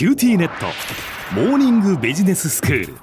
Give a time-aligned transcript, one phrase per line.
[0.00, 0.64] QTnet。
[1.34, 2.94] モーニングビジネススクール。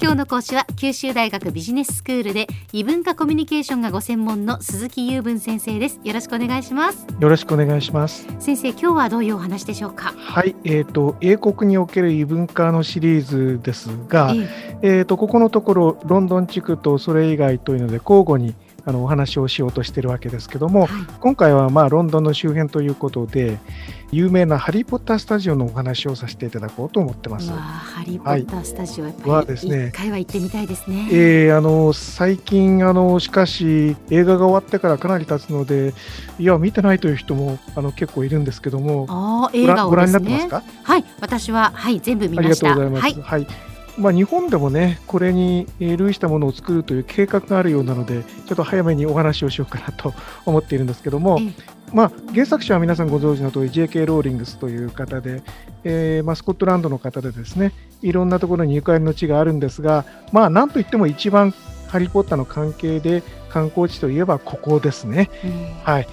[0.00, 5.98] 今日の講師は九州大学ビジネススクールで異文化コミュニケーションがご専門の鈴木雄文先生です。
[6.04, 7.08] よろしくお願いします。
[7.18, 8.28] よろしくお願いします。
[8.38, 10.14] 先生今日はどういうお話でしょうか？
[10.16, 14.32] はいえっ、ー、と英国における異文化のシリーズですが
[14.82, 18.54] えっ、ー、とここのところロンドン地区とそれ以外というので交互に
[18.86, 23.58] あのお話をしようとしているわけですけども、はい、今回はまあロンドンの周辺ということで
[24.12, 27.50] 有名なハリー・ポッタースタジオのお話をさせていただこうと思ってます。
[27.50, 31.08] ハリー・ポッタースタジオ、はい、はですね、一回は行ってみたいですね。
[31.10, 35.92] えー、あの最近あのしかし映画が終わってからかなり経つので、
[36.38, 40.62] いや見てないという人もあの結構いるんですけども、あ映画を、ね、ご覧になってますか？
[40.84, 42.70] はい、私ははい全部見ました。
[42.70, 43.20] ありがとうございます。
[43.20, 50.14] はい、はいまあ、日本でもね、これに類したものを作るという計画があるようなので、ちょっと早めにお話をしようかなと
[50.44, 51.40] 思っているんですけども、
[51.92, 54.06] まあ、原作者は皆さんご存知の通り J.K.
[54.06, 55.42] ローリングスという方で、
[55.84, 61.52] えーまあ、スコットランドの方でですねいろんなところにゆかりの地があるんですが、まあ、なんといっても一番
[61.86, 65.30] ハリー・ポッターの関係で観光地といえばここですね。
[65.44, 66.08] うん、はい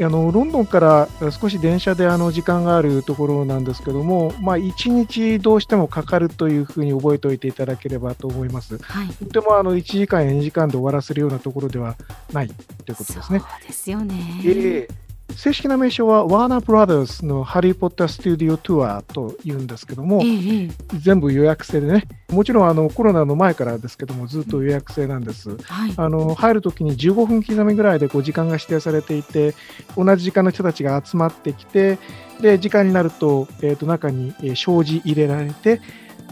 [0.00, 8.78] あのロンドンから少し電車であの時間があるところなんですけども、まあ、1日どうしてもかかるというふうに覚えておいていただければと思います。
[8.78, 11.96] はい、とてもあの1時間や2時間で終わらせるようなところでは
[12.32, 12.56] ないとい
[12.92, 13.40] うことですね。
[13.40, 25.56] そうですよね、えー正式な名称はワーナーブラザーズのハリー・ポッター・スタジオ・トゥアというんですけども、ええ、全部予約制でね、もちろんあのコロナの前からですけども、ずっと予約制なんです。
[25.62, 29.54] はい、あの入るときに15分刻みぐらいでこう時間が指定されていて、
[29.96, 31.98] 同じ時間の人たちが集まってきて、
[32.40, 35.80] で時間になると,、えー、と中に障子入れられて、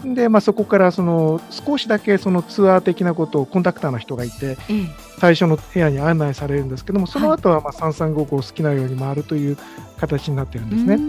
[0.03, 4.57] で、まあ、そこからその少しだけそのツアー的なことをコンダクターの人がいて、
[5.19, 9.57] 最初の部屋に案内されるんですけどもその後はまあ3355を好きなように回るという
[9.97, 10.99] 形になってるんですね。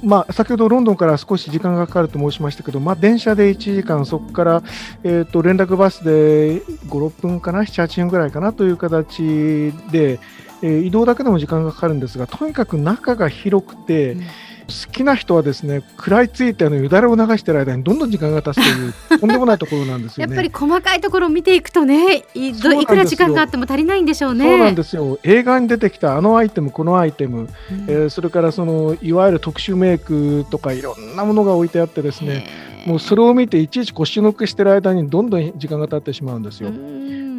[0.00, 4.62] まあ、先ほどロンドンから少し時間がかかると申しましたけど、まあ、電車で1時間、そこから、
[5.02, 10.20] えー、と連絡バスで5、6分かな、7、8分ぐらいかなという形で、
[10.62, 14.22] えー、移動だけでも時間がかかるんですが、とにかく中が広くて、うん
[14.68, 20.34] 好きな人はですね食らいついてあのよだれを流している間にどんどん時間が経つという とんでもないところなんですよね。
[20.34, 24.44] やっぱり細かいところを見ていくとねいいくら時間があっても足りないんでしょうね。
[24.44, 27.48] そうなんですよ映画に出てきたあのアイテムこのアイテム、うん、
[27.88, 32.46] えー、それからそのいわゆる特殊メイクとかいろんなものが置いてあってですね
[32.86, 36.70] もうそれを見ていちいち腰抜けしてる間にどんどん時間が経ってしまうんですよ。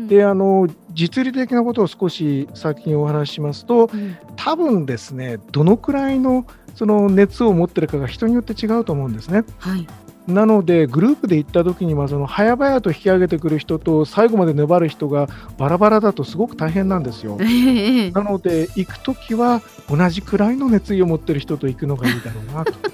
[0.07, 6.47] であの実利的なことを少し先にお話ししますと、うん、多分ですねどのくらいの
[6.79, 9.44] その熱を持ってるかが人によって違うと思うんですね。
[9.57, 9.85] はい。
[10.29, 17.35] なので、グループで行った時には、その早々と引き上げてくる人と、最後まで粘る人がバラバラだとすごく大変なんですよ。
[18.16, 22.72] なので、行く時は同じくらいの熱意を持ってる人と行くのがいいだろうなと。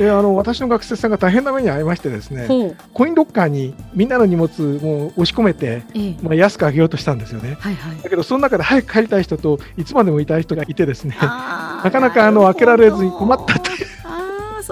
[0.00, 2.48] であの私の学生さんが大変な目に遭いましてですね
[2.94, 5.82] コインロッカーにみんなの荷物も押し込めて、
[6.22, 11.16] まあ、安くあげようとしたんですよね、はいはい、だけどその中で早く帰りたい人といつまでもいたい人がいてですね
[11.82, 13.86] なかなかあの開けられずに困ったという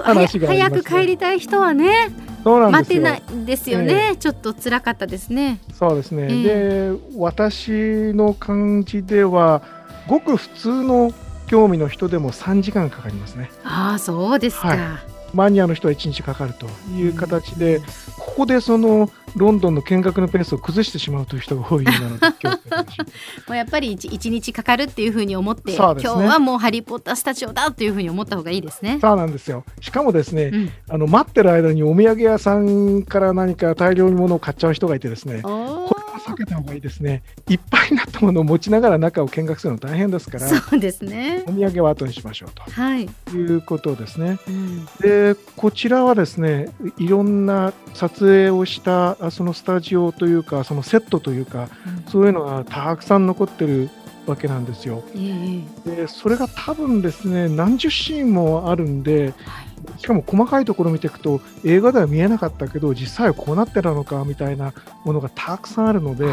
[0.01, 2.09] 話が、ね、早く帰りたい人はね
[2.43, 5.59] そうなん待てないですよね、えー、ちょっと辛かったですね。
[5.73, 9.61] そうですね、えー、で私の感じでは
[10.07, 11.11] ごく普通の
[11.47, 13.51] 興味の人でも3時間かかりますね。
[13.63, 17.81] ああそうですか、はいマニアの人は1日かかるという形で、
[18.17, 22.25] ここでそのロンドンの見学のペースを崩してしまうという人が多いようなので
[23.47, 28.99] もうやっぱり 1, 1日かかるっていうふうに思って、ね、今日はもう「ハリー・ポッタースタジオだ」というふうに思った方がいいですね。
[29.01, 29.63] そうなんですよ。
[29.81, 35.98] しかもですね、うん、あの待ってる間にお土産屋さんから何か大量に物を買っちゃう人がいてですねこ
[36.33, 37.23] 避けた方がいいですね。
[37.47, 41.43] いっぱいになったものを持ちながら中を見学するの大変ですから、そうですね。
[41.47, 44.39] お土産は後にしましょうと、はい、いうことですね。
[44.47, 51.69] うん、で、こちらはですね、いろんな撮影をしたそのスタジオというか、そのセットというか、
[52.05, 53.89] うん、そういうのがたくさん残ってる
[54.25, 55.03] わけなんですよ。
[55.15, 66.25] えー、でそれが多分ですね何十シーンもあるんで、はいしかも細かいところを見ていくと映画では見えなかったけど実際はこうなってたのかみたいなものがたくさんあるので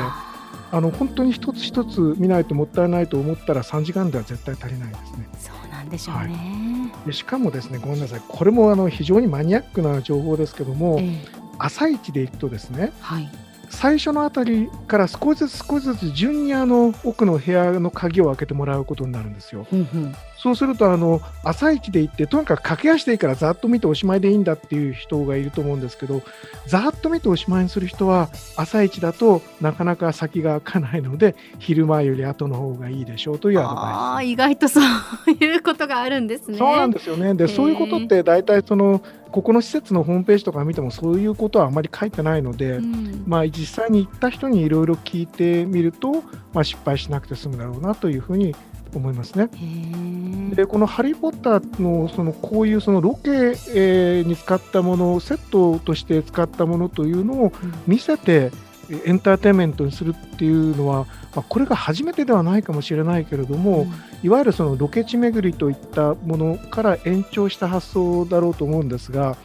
[0.73, 5.29] あの本当に一つ一つ見ないともったいないと思ったら3時間では絶対足りないですね。
[5.39, 8.23] そうなんでしょうね、はい、でしかもですねごめんなさい。
[8.27, 11.19] これもあの非常にマニアックな情報ですけども、えー、
[11.59, 13.31] 朝一で行くとですね、はい、
[13.71, 19.67] 最初のあたりから少しずつ少しずつ順にあの奥の部屋の鍵を開けてもらうことになるんですよ。
[19.73, 26.23] うんうん、そうするとあの朝一で行ってとにかく駆け足でいいからざっと見ておしまいでいいんだっていう人がいると思うんですけど
[26.67, 33.81] ざっと見ておしまいにする人は朝一だとなかなか先が開かないので昼前より後の方がいいでしょうというアドバイス。
[34.19, 34.85] あ意外とそう
[35.33, 36.59] いうことがあるんですね。
[36.59, 37.35] そうなんですよね。
[37.35, 39.03] でそういうことって大体その
[39.37, 48.55] ここの施設のホームページとか見てもそういうことはあまり書いてないので、うん、まあ、実際に行った人にいろいろ聞いてみると、まあ、失敗しなくて済むだろうなというふうに
[48.95, 49.51] 思いますね。
[50.55, 53.31] でこの「ハリー・ポッターの」そのこういうそのロケ、
[53.75, 57.53] えー、に使ったものセットとして使ったものというのを
[57.87, 58.53] 見せて、
[59.05, 63.93] エンターテインメントにするっていうのは、まあ、これが初めてではないかもしれないけれども、うん、
[64.23, 69.37] いわゆるそのロケ地巡りといったものから延長した発想だろうと思うんですが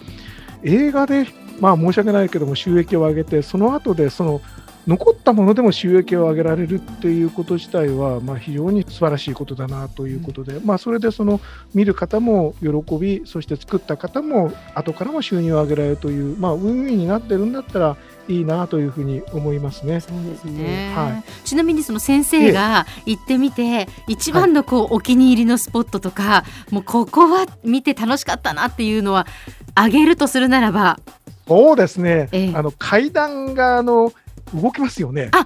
[0.64, 1.26] 映画で、
[1.60, 4.42] まあ、申し訳ないけども収益を上げてその後でその
[4.88, 11.40] 残ったものでも収益を上げられるっていうこと自体は、まあ、非常に素晴らしいことだなということで、うん、まあ、それでその
[11.74, 17.98] 見る方も喜びそして作った方も後からも収入を上げられるという、まあ、ウィンウィンになってるんだったら
[18.28, 20.00] いいなというふうに思いますね。
[20.00, 20.94] そうですね。
[20.96, 21.24] はい。
[21.44, 29.28] ちなみにその先生が行ってみて、一番のこう、お気に入りのスポットとか、もうここは見て楽しかったなっていうのは
[29.76, 31.00] あげるとするならば。
[31.48, 32.30] そうですね。
[32.56, 34.14] あの階段があの
[34.54, 35.30] 動きますよね。
[35.32, 35.46] あ、はい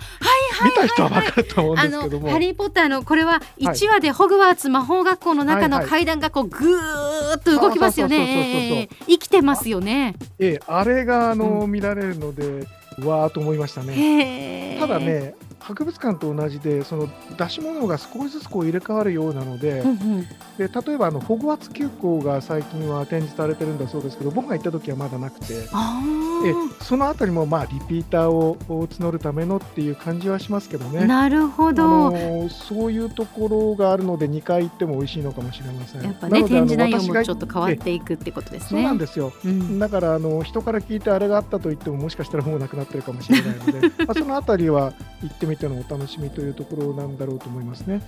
[0.53, 2.29] はい、見た人はわかると思うんですけども。
[2.29, 8.89] ハリーポッターのこれは一話でホグワーツ魔法学校の中の階段がこうぐーっと動きますよね。
[9.07, 10.15] 生きてますよね。
[10.39, 12.67] ええ、あれがあの、見られるので、
[13.03, 14.77] わーと思いましたね。
[14.79, 20.21] ただね、博物館と同じでその出し物が少しずつこう入れ替わるようなのでうんうん、
[20.57, 31.05] で例えばあのホグワーツ急行が最近は展示されてるんだそうですけど僕が行った時はまだなくてえそのあたりもまあリピーターを募るためのっていう感じはしますけどね。
[31.05, 32.11] なるほど。
[32.49, 36.03] そういうところがあるので2回行っても美味しいのかもしれません。
[36.03, 38.69] やっぱね展示内容もちょっと変わっていくってことですね。
[38.69, 48.01] そうなんですよ、うん、だからあの人から聞いてあれがあったと言ってももしかしたらもうなくなってるかもしれないので まあそのあたりは行ってみてのお楽しみというところなんだろうと思いますね。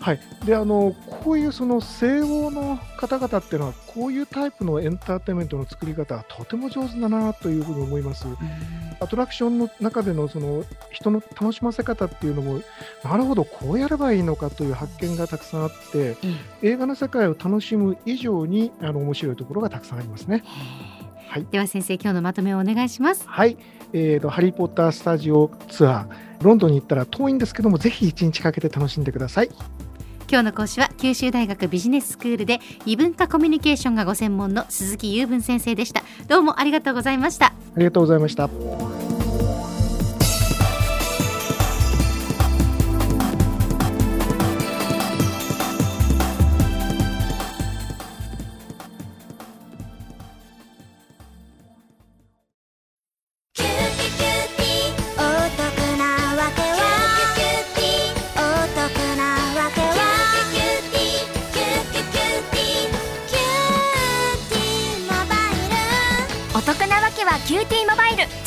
[0.00, 0.94] はい、はい、であの
[1.24, 8.26] こういうその西欧の方々っていうのはこういうタイプのエンターテインメントの作り方はとても上手だなというふうに思います。
[9.00, 12.60] アトラクションの中でのその人の楽しませ方っていうのも
[13.04, 16.16] なるほどこうやればいいのかという発見がたくさんあって、
[16.62, 20.42] 映画の世界を楽しむ以上にあの面白いところがたくさんありますね。
[21.36, 23.28] はい、では先生今日のまとめをお願いします。
[23.28, 23.58] はい、
[23.92, 26.42] えーと、ハリー・ポッタースタジオツアー。
[26.42, 29.50] ロンドンに行ったら遠いんですけどもぜひ一日かけて楽しんでください。
[30.30, 36.02] 今日の講師は九州大学ビジネススクールで異文化コミュニケーションがご専門の鈴木雄文先生でした。
[36.26, 37.48] どうもありがとうございました。
[37.48, 38.48] ありがとうございました